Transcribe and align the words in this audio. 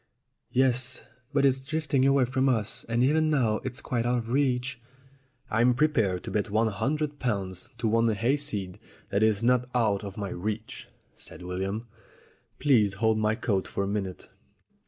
"Yes, 0.49 1.03
but 1.31 1.45
it's 1.45 1.59
drifting 1.59 2.07
away 2.07 2.25
from 2.25 2.49
us. 2.49 2.83
And 2.89 3.03
even 3.03 3.29
now 3.29 3.57
it's 3.63 3.81
quite 3.81 4.03
out 4.03 4.17
of 4.17 4.29
reach." 4.29 4.81
"I'm 5.51 5.75
prepared 5.75 6.23
to 6.23 6.31
bet 6.31 6.49
one 6.49 6.69
hundred 6.69 7.19
pounds 7.19 7.69
to 7.77 7.87
one 7.87 8.07
hayseed 8.07 8.79
that 9.11 9.21
it 9.21 9.27
is 9.27 9.43
not 9.43 9.69
out 9.75 10.03
of 10.03 10.17
my 10.17 10.29
reach," 10.29 10.87
said 11.17 11.43
William. 11.43 11.85
"Please 12.57 12.95
hold 12.95 13.19
my 13.19 13.35
coat 13.35 13.67
for 13.67 13.83
a 13.83 13.87
minute." 13.87 14.27